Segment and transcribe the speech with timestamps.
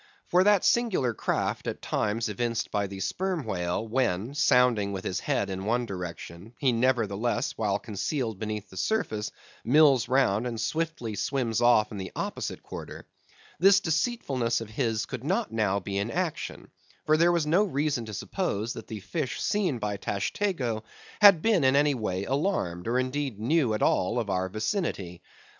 [0.29, 5.19] For that singular craft at times evinced by the Sperm Whale when, sounding with his
[5.19, 9.29] head in one direction, he nevertheless, while concealed beneath the surface,
[9.63, 15.51] mills round, and swiftly swims off in the opposite quarter—this deceitfulness of his could not
[15.51, 16.71] now be in action;
[17.05, 20.81] for there was no reason to suppose that the fish seen by Tashtego
[21.19, 25.21] had been in any way alarmed, or indeed knew at all of our vicinity.